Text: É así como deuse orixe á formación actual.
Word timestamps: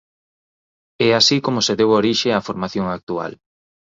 É 1.07 1.09
así 1.19 1.37
como 1.45 1.65
deuse 1.79 1.97
orixe 1.99 2.27
á 2.37 2.39
formación 2.47 2.85
actual. 2.97 3.31